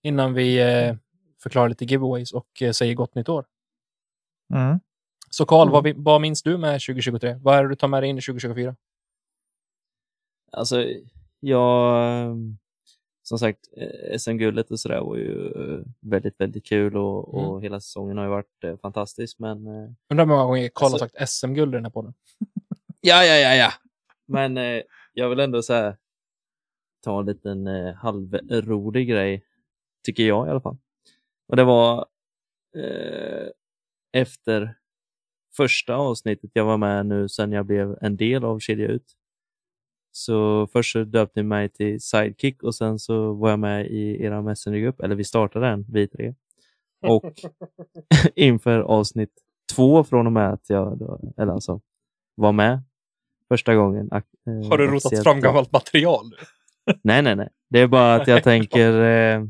[0.02, 0.94] innan vi eh,
[1.42, 3.44] förklarar lite giveaways och eh, säger gott nytt år.
[4.54, 4.80] Mm.
[5.30, 5.72] Så Karl, Mm.
[5.72, 7.34] vad, vad minns du med 2023?
[7.42, 8.76] Vad är det du tar med dig in i 2024?
[10.52, 10.84] Alltså,
[11.40, 12.36] jag...
[13.30, 17.80] Som sagt, eh, SM-guldet och sådär var ju eh, väldigt, väldigt kul och, och hela
[17.80, 19.38] säsongen har ju varit eh, fantastisk.
[19.38, 22.14] Men Undrar hur många gånger Karl Alltså- har sagt SM-guld i den här podden?
[23.00, 23.72] Ja, ja, ja, ja.
[24.26, 25.96] Men eh, jag vill ändå så här,
[27.04, 29.44] ta en liten eh, halvrolig grej,
[30.04, 30.76] tycker jag i alla fall.
[31.48, 32.06] Och det var
[32.76, 33.48] eh,
[34.12, 34.74] efter
[35.56, 39.16] första avsnittet jag var med nu sen jag blev en del av Kedja Ut.
[40.12, 44.22] Så först så döpte ni mig till Sidekick och sen så var jag med i
[44.24, 46.34] era Messengergrupp, eller vi startade den, vi tre.
[47.06, 47.32] Och
[48.34, 49.32] inför avsnitt
[49.76, 51.80] två från och med att jag då, eller alltså,
[52.34, 52.82] var med
[53.48, 54.08] första gången.
[54.12, 56.36] eh, Har du rotat fram gammalt material nu?
[57.02, 57.48] Nej, nej, nej.
[57.70, 59.00] Det är bara att jag tänker...
[59.00, 59.44] Eh,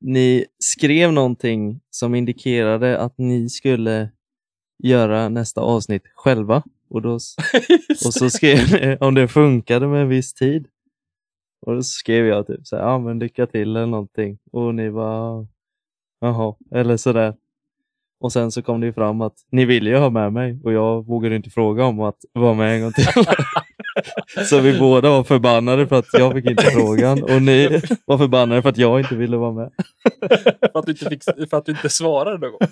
[0.00, 4.10] ni skrev någonting som indikerade att ni skulle
[4.78, 6.62] göra nästa avsnitt själva.
[6.94, 7.14] Och, då,
[8.06, 10.66] och så skrev om det funkade med en viss tid.
[11.66, 14.38] Och då skrev jag typ så här, ja men lycka till eller någonting.
[14.52, 15.46] Och ni bara,
[16.20, 17.34] jaha, eller sådär.
[18.20, 20.72] Och sen så kom det ju fram att ni ville ju ha med mig och
[20.72, 23.06] jag vågade inte fråga om att vara med en gång till.
[24.44, 27.68] Så vi båda var förbannade för att jag fick inte frågan och ni
[28.06, 29.70] var förbannade för att jag inte ville vara med.
[30.72, 32.68] för, att du inte fick, för att du inte svarade någon gång.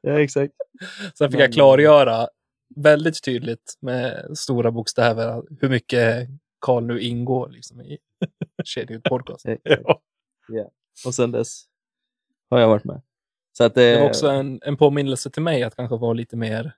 [0.00, 0.52] Ja, exakt.
[1.18, 2.28] Sen fick jag klargöra
[2.76, 6.28] väldigt tydligt med stora bokstäver hur mycket
[6.60, 7.98] Karl nu ingår liksom, i
[8.64, 9.46] Kedja podcast.
[9.46, 9.82] exakt.
[10.48, 10.70] Ja.
[11.06, 11.64] Och sen dess
[12.50, 13.02] har jag varit med.
[13.52, 16.36] Så att det, Det var också en, en påminnelse till mig att kanske vara lite
[16.36, 16.72] mer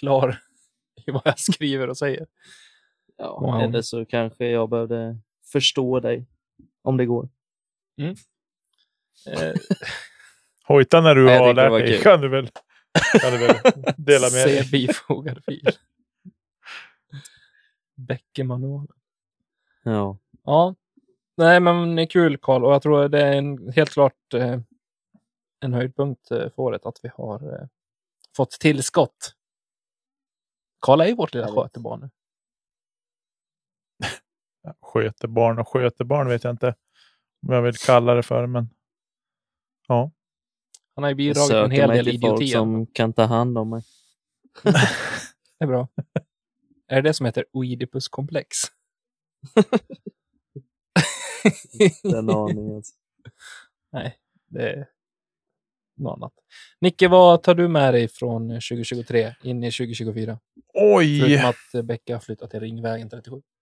[0.00, 0.38] klar
[1.06, 2.26] i vad jag skriver och säger.
[3.16, 3.60] ja, Wow.
[3.62, 5.18] eller så kanske jag behövde
[5.52, 6.26] förstå dig
[6.82, 7.28] om det går.
[8.00, 9.52] Eh,
[10.64, 11.92] Hojta när du Nej, har lärt var dig.
[11.94, 12.02] kul.
[12.02, 12.50] Kan du väl,
[13.20, 13.56] kan du väl
[13.96, 15.68] dela med Se bifogad fil.
[17.96, 18.88] Bäckemanualen.
[19.82, 20.74] Ja, Ja,
[21.36, 24.60] nej men det är kul Karl och jag tror det är en, helt klart eh,
[25.60, 27.66] en höjdpunkt eh, för året att vi har eh,
[28.36, 29.34] fått tillskott.
[30.80, 32.10] Karl är ju vårt lilla skötebarn nu.
[34.82, 36.74] Sköter barn och sköter barn vet jag inte
[37.40, 38.46] vad jag vill kalla det för.
[38.46, 38.70] Men
[40.94, 42.52] Han har ju bidragit en hel del till folk idioti.
[42.52, 43.82] som kan ta hand om mig.
[45.58, 45.88] Det är bra.
[46.88, 48.56] är det det som heter Oidipus-komplex?
[52.02, 52.76] Den aningen.
[52.76, 52.94] alltså.
[53.92, 54.16] Nej,
[54.48, 54.86] det är
[55.96, 56.32] något annat.
[56.80, 60.38] Nicke, vad tar du med dig från 2023 in i 2024?
[60.74, 61.20] oj!
[61.20, 63.42] Förutom att Becka flyttat till Ringvägen 37.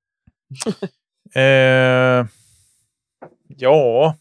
[1.35, 2.27] Eh,
[3.49, 4.17] ja.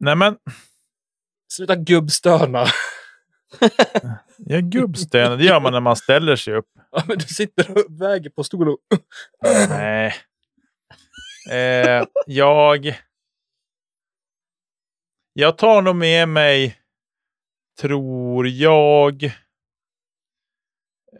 [0.00, 0.36] Nej men,
[1.52, 2.66] Sluta gubbstöna.
[4.36, 6.66] jag gubbstönar, det gör man när man ställer sig upp.
[6.92, 8.78] Ja, men du sitter och väger på stol och...
[9.68, 10.14] Nej.
[11.50, 12.98] Eh, jag...
[15.32, 16.80] Jag tar nog med mig,
[17.80, 19.24] tror jag...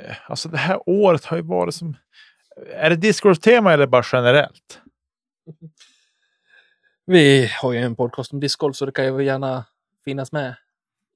[0.01, 1.97] Eh, Alltså det här året har ju varit som...
[2.75, 4.81] Är det Discord-tema eller bara generellt?
[7.11, 9.65] Vi har ju en podcast om discgolf så det kan ju gärna
[10.05, 10.55] finnas med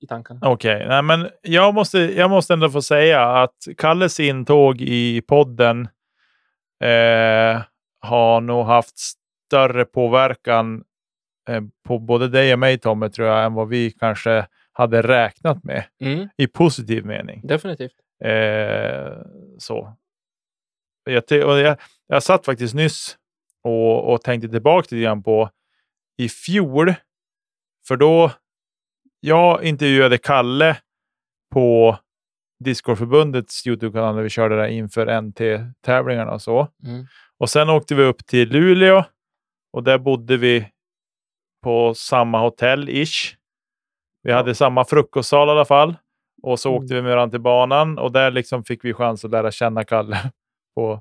[0.01, 0.41] i tankarna.
[0.43, 5.89] Okej, nej men jag måste, jag måste ändå få säga att Kalles intåg i podden
[6.85, 7.63] eh,
[8.01, 10.85] har nog haft större påverkan
[11.49, 15.65] eh, på både dig och mig Tommy, tror jag, än vad vi kanske hade räknat
[15.65, 17.41] med Mm, i positiv mening.
[17.45, 17.95] definitivt.
[18.25, 19.13] Eh,
[19.59, 19.97] så.
[21.05, 21.77] Jag, och jag,
[22.07, 23.17] jag satt faktiskt nyss
[23.65, 25.51] och, och tänkte tillbaka lite grann på
[26.17, 26.95] i fjol.
[27.89, 28.31] För då
[29.21, 30.77] jag intervjuade Kalle
[31.53, 31.99] på
[32.65, 36.69] Discordförbundets Youtube-kanal när vi körde där inför NT-tävlingarna och så.
[36.85, 37.07] Mm.
[37.39, 39.05] Och sen åkte vi upp till Luleå
[39.73, 40.69] och där bodde vi
[41.63, 43.35] på samma hotell-ish.
[44.23, 45.95] Vi hade samma frukostsal i alla fall.
[46.43, 49.31] Och så åkte vi med varandra till banan och där liksom fick vi chans att
[49.31, 50.19] lära känna Kalle
[50.75, 51.01] på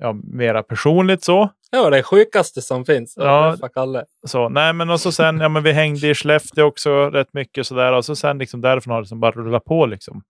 [0.00, 1.50] ja, mera personligt så.
[1.70, 3.14] Det var det sjukaste som finns.
[3.16, 3.56] Ja.
[3.60, 3.68] Ja.
[3.68, 4.04] Kalle.
[4.26, 4.48] så.
[4.48, 7.92] Nej, men och så sen, ja, men vi hängde i Skellefteå också rätt mycket sådär
[7.92, 10.22] och så sen liksom därifrån har det liksom bara rullat på liksom.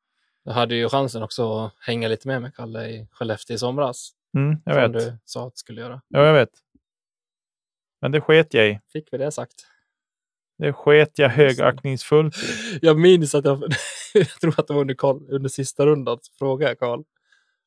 [0.44, 4.10] Jag hade ju chansen också att hänga lite med med Kalle i Skellefteå i somras.
[4.36, 5.02] Mm, jag som vet.
[5.02, 6.00] du sa att du skulle göra.
[6.08, 6.50] Ja, jag vet.
[8.00, 8.80] Men det sket jag i.
[8.92, 9.54] Fick vi det sagt.
[10.58, 12.34] Det sket jag högaktningsfullt.
[12.80, 13.62] Jag minns att jag,
[14.14, 17.02] jag tror att det var under, Karl, under sista rundan, så frågade jag Karl.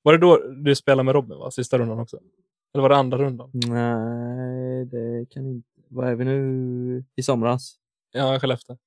[0.04, 1.52] Var det då du spelade med Robin, va?
[1.52, 2.20] Sista rundan också?
[2.74, 3.52] Eller var det andra rundan?
[3.54, 5.68] Nej, det kan inte...
[5.90, 7.04] Vad är vi nu?
[7.16, 7.76] I somras?
[8.12, 8.78] Ja, Skellefteå.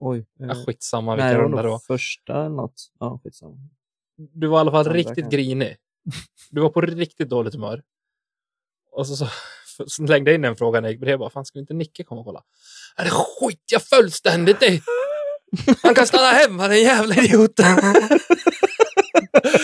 [0.00, 0.26] Oj.
[0.38, 1.78] Ja, eh, skitsamma nej, vilka det var runda det var.
[1.78, 2.92] första eller något.
[3.00, 3.56] Ja, skitsamma.
[4.16, 5.36] Du var i alla fall Andra riktigt kanske.
[5.36, 5.76] grinig.
[6.50, 7.82] Du var på riktigt dåligt humör.
[8.92, 9.26] Och så, så
[10.06, 11.18] slängde jag in en fråga när jag gick bredvid.
[11.18, 12.42] Bara, Fan, skulle inte Nicke komma och kolla?
[12.96, 14.82] Är det skit jag fullständigt i?
[15.82, 17.66] Han kan stanna hemma den jävla idioten.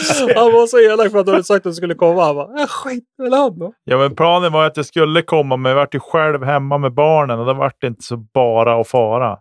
[0.37, 2.25] han var så elak för att du hade sagt att du skulle komma.
[2.25, 3.73] Han bara, "Äh, skit väl han då.
[3.85, 6.93] Ja, men planen var att jag skulle komma, men jag vart ju själv hemma med
[6.95, 9.41] barnen och då vart det inte så bara att fara.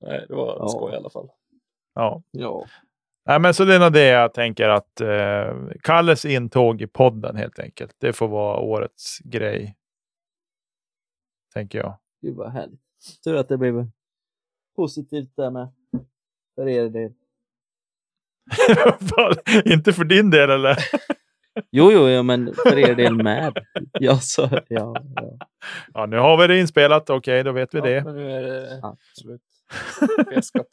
[0.00, 0.68] Nej, det var Ja.
[0.68, 1.28] skoj i alla fall.
[1.94, 2.22] Ja.
[2.30, 2.64] Ja.
[3.26, 7.36] Nej, men så det är nog det jag tänker att eh, Kalles intåg i podden
[7.36, 7.94] helt enkelt.
[7.98, 9.76] Det får vara årets grej.
[11.54, 11.98] Tänker jag.
[12.22, 12.80] Gud vad härligt.
[13.24, 13.86] Tur att det blev
[14.76, 15.68] positivt där med.
[16.54, 17.12] För er del.
[19.64, 20.76] Inte för din del eller?
[21.70, 23.52] Jo, jo, ja, men för er del med.
[23.92, 25.38] Ja, så, ja, ja.
[25.94, 27.10] Ja, nu har vi det inspelat.
[27.10, 28.04] Okej, då vet vi Ja, det.
[28.04, 28.80] men nu är det.
[30.30, 30.66] Fjäskat.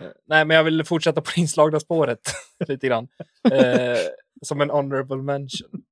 [0.00, 2.20] Eh, Nej, men jag vill fortsätta på det inslagna spåret
[2.68, 3.08] lite grann.
[3.52, 3.98] Eh,
[4.42, 5.82] som en honorable mention.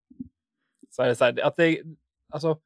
[0.90, 1.82] Så är det så här, att det,
[2.32, 2.58] alltså,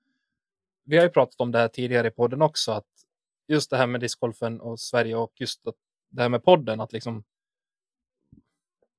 [0.85, 2.87] vi har ju pratat om det här tidigare i podden också, att
[3.49, 5.75] just det här med discgolfen och Sverige och just att
[6.11, 7.25] det här med podden, att liksom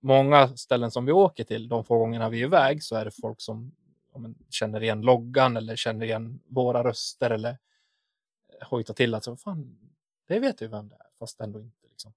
[0.05, 3.11] många ställen som vi åker till, de få gångerna vi är iväg, så är det
[3.11, 3.71] folk som
[4.13, 9.23] ja, men, känner igen loggan eller känner igen våra röster eller eh, hojtar till att
[9.23, 9.77] så, fan,
[10.27, 11.87] det vet ju vem det är, fast ändå inte.
[11.89, 12.13] Liksom.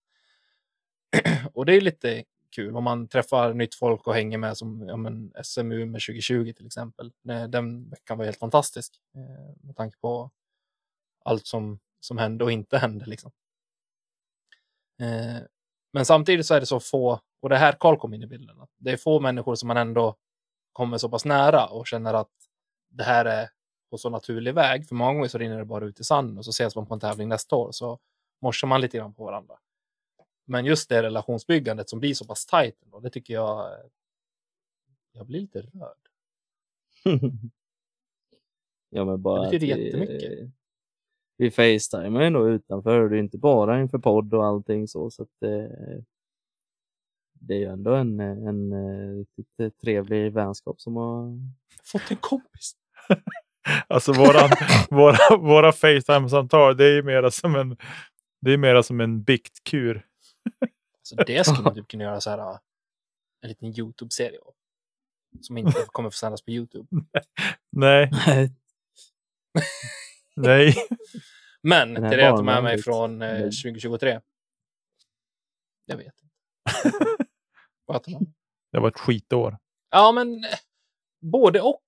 [1.55, 4.97] och det är lite kul om man träffar nytt folk och hänger med som ja,
[4.97, 7.13] men SMU med 2020 till exempel.
[7.49, 10.31] Den veckan var helt fantastisk eh, med tanke på
[11.25, 13.07] allt som, som hände och inte hände.
[13.07, 13.31] Liksom.
[15.01, 15.43] Eh,
[15.93, 18.57] men samtidigt så är det så få, och det här Karl kom in i bilden,
[18.77, 20.17] det är få människor som man ändå
[20.73, 22.31] kommer så pass nära och känner att
[22.89, 23.49] det här är
[23.91, 24.89] på så naturlig väg.
[24.89, 26.95] För många gånger så rinner det bara ut i sanden och så ses man på
[26.95, 27.99] en tävling nästa år så
[28.43, 29.55] morsar man lite grann på varandra.
[30.45, 33.71] Men just det relationsbyggandet som blir så pass tajt, ändå, det tycker jag,
[35.13, 35.99] jag blir lite rörd.
[38.91, 40.51] ja, men bara Det betyder att vi- jättemycket.
[41.37, 45.11] Vi facetimar ju då utanför och det är inte bara inför podd och allting så.
[45.11, 45.99] så att, eh,
[47.41, 51.39] det är ju ändå en, en, eh, riktigt eh, trevlig vänskap som har...
[51.85, 52.73] Fått en kompis.
[53.89, 54.51] Alltså våran,
[54.91, 57.77] våra, våra Facetime-samtal, det är ju mera som en,
[58.41, 60.07] det är mera som en biktkur.
[61.03, 62.59] Så det skulle man typ kunna göra så här, äh,
[63.43, 64.55] en liten YouTube-serie av.
[65.41, 66.89] Som inte kommer få sändas på YouTube.
[67.73, 68.11] Nej,
[70.37, 70.75] nej.
[71.63, 73.43] Men här till det jag tar med mig från eh, Mm.
[73.43, 74.21] 2023.
[75.87, 77.25] Jag vet inte.
[77.89, 78.27] Vad heter?
[78.73, 79.59] Det var ett skitår.
[79.91, 80.45] Ja, men
[81.21, 81.83] både och.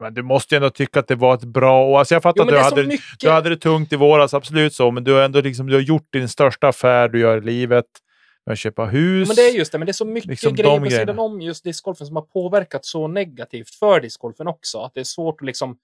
[0.00, 1.98] Men du måste ju ändå tycka att det var ett bra år.
[1.98, 3.20] Alltså jag fattar Jo, att du hade, mycket.
[3.20, 4.90] du hade det tungt i våras, absolut så.
[4.90, 7.86] Men du har ändå liksom, du har gjort din största affär du gör i livet.
[8.46, 9.28] Med att köpa hus.
[9.28, 11.00] Men det är just det, men det är så mycket Liksom grejer på grejerna.
[11.02, 14.78] sidan om just discgolfen som har påverkat så negativt för discgolfen också.
[14.80, 15.78] Att det är svårt att liksom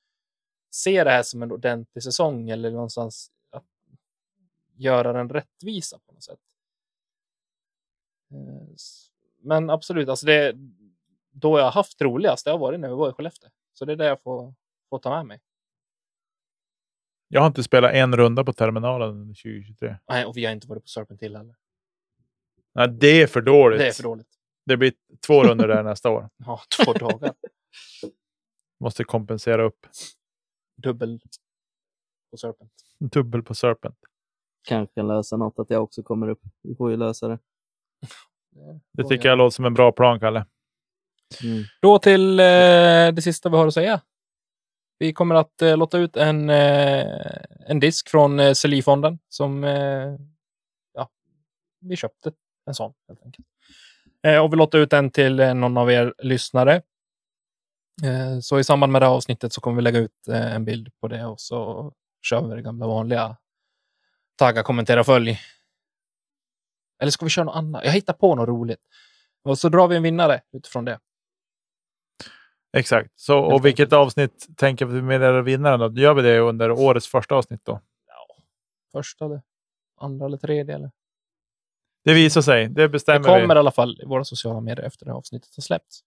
[0.70, 3.64] se det här som en ordentlig säsong eller någonstans att
[4.76, 6.38] göra den rättvisa på något sätt.
[8.36, 8.68] Eh,
[9.42, 10.54] Men absolut, alltså det,
[11.30, 13.50] då jag har haft roligast, det har varit när vi var i Skellefteå.
[13.72, 14.54] Så det är det jag får,
[14.90, 15.40] får ta med mig.
[17.28, 19.96] Jag har inte spelat en runda på terminalen under 2023.
[20.08, 21.54] Nej, och vi har inte varit på Serpent Hill heller.
[22.74, 23.78] Nej, det är för dåligt.
[23.78, 24.28] Det är för dåligt.
[24.66, 24.92] Det blir
[25.26, 26.30] två runder där nästa år.
[26.36, 27.34] Ja, två dagar.
[28.80, 29.86] Måste kompensera upp.
[30.76, 31.20] Dubbel
[32.30, 32.72] på Serpent.
[32.98, 33.98] Dubbel på Serpent.
[34.62, 36.40] Kanske kan lösa något att jag också kommer upp.
[36.62, 37.38] Vi får ju lösa det.
[38.92, 40.46] Det tycker jag låter som en bra plan, Kalle.
[41.42, 41.64] Mm.
[41.82, 42.44] Då till eh,
[43.12, 44.00] det sista vi har att säga.
[44.98, 47.06] Vi kommer att eh, låta ut en, eh,
[47.66, 50.16] en disk från eh, Celi-fonden som eh,
[50.94, 51.10] ja,
[51.80, 52.32] vi köpte
[52.66, 53.46] en sån helt enkelt.
[54.22, 56.82] Eh, och vi låter ut den till eh, någon av er lyssnare.
[58.04, 60.64] Eh, så i samband med det här avsnittet så kommer vi lägga ut eh, en
[60.64, 63.36] bild på det och så kör vi det gamla vanliga
[64.36, 65.38] tagga, kommentera, följ.
[67.00, 67.84] Eller ska vi köra något annat?
[67.84, 68.80] Jag hittar på något roligt.
[69.44, 70.98] Och så drar vi en vinnare utifrån det.
[72.76, 73.10] Exakt.
[73.16, 76.00] Så, och vilket avsnitt tänker vi meddela vinnaren då?
[76.00, 77.80] Gör vi det under årets första avsnitt då?
[78.92, 79.42] första eller
[80.00, 80.74] andra eller tredje.
[80.74, 80.90] Eller?
[82.04, 82.68] Det visar sig.
[82.68, 83.54] Det Det bestämmer kommer vi.
[83.54, 86.00] i alla fall i våra sociala medier efter det här avsnittet har släppts.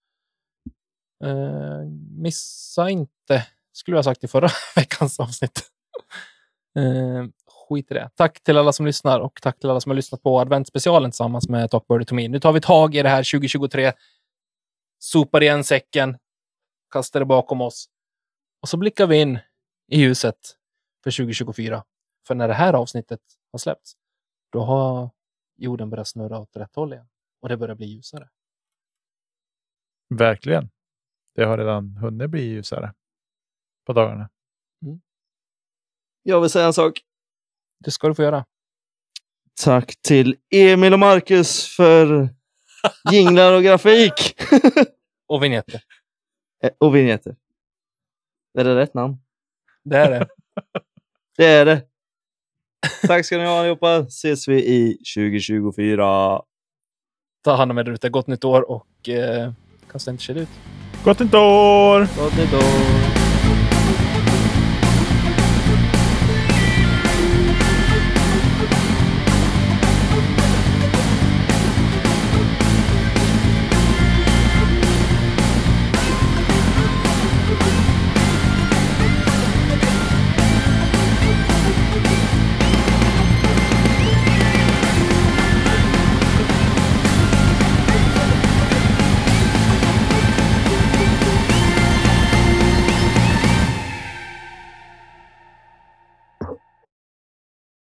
[1.24, 1.80] Eh,
[2.18, 5.62] missa inte, skulle jag ha sagt i förra veckans avsnitt.
[6.78, 7.26] Eh,
[7.70, 8.10] skit i det.
[8.16, 11.50] Tack till alla som lyssnar och tack till alla som har lyssnat på adventsspecialen tillsammans
[11.50, 12.28] med Talk Birdie to Me.
[12.28, 13.94] Nu tar vi tag i det här 2023.
[15.00, 16.18] Sopar igen säcken,
[16.92, 17.90] kastar det bakom oss
[18.62, 19.40] och så blickar vi in
[19.92, 20.58] i ljuset
[21.04, 21.84] för 2024.
[22.28, 23.94] För när det här avsnittet har släppts,
[24.52, 25.10] då har
[25.58, 27.08] jorden börjar snurra åt rätt håll igen.
[27.42, 28.30] Och det börjar bli ljusare.
[30.10, 30.70] Verkligen.
[31.36, 32.94] Det har redan hunnit bli ljusare
[33.86, 34.30] på dagarna.
[36.24, 37.02] Jag vill säga en sak.
[37.86, 38.46] Det ska du få göra.
[39.64, 42.30] Tack till Emil och Marcus för
[43.12, 44.14] jinglar och grafik.
[45.28, 45.82] Och vignetter.
[46.64, 47.36] Eh, och vignetter.
[48.60, 49.18] Är det rätt namn?
[49.84, 50.28] Det är det.
[51.38, 51.82] Det är det.
[53.08, 53.98] Tack ska ni ha allihopa.
[54.00, 56.42] Ses vi i 2024.
[57.44, 58.10] Ta hand om er ute.
[58.10, 59.52] Gott nytt år och eh,
[59.92, 60.50] kasta inte ut.
[61.04, 62.00] Gott nytt år!
[62.18, 63.09] Gott nytt år.